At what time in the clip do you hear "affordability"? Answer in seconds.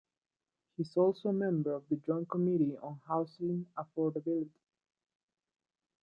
3.77-4.49